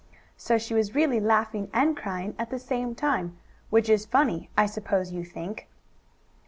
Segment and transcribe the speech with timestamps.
[0.35, 3.37] So she was really laughing and crying at the same time,
[3.69, 5.67] which is funny, I suppose you think.